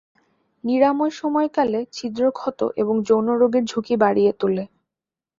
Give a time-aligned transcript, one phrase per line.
[0.63, 4.63] নিরাময় সময়কালে, ছিদ্র ক্ষত এবং যৌন রোগের ঝুঁকি বাড়িয়ে তোলে।